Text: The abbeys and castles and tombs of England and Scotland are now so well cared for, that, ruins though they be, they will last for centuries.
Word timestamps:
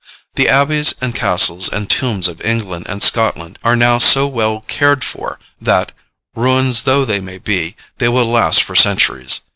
The 0.33 0.49
abbeys 0.49 0.95
and 0.99 1.13
castles 1.13 1.69
and 1.69 1.87
tombs 1.87 2.27
of 2.27 2.43
England 2.43 2.87
and 2.89 3.03
Scotland 3.03 3.59
are 3.63 3.75
now 3.75 3.99
so 3.99 4.25
well 4.25 4.61
cared 4.61 5.03
for, 5.03 5.37
that, 5.61 5.91
ruins 6.33 6.81
though 6.89 7.05
they 7.05 7.19
be, 7.37 7.75
they 7.99 8.09
will 8.09 8.25
last 8.25 8.63
for 8.63 8.75
centuries. 8.75 9.41